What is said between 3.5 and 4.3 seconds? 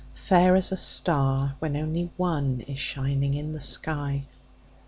the sky.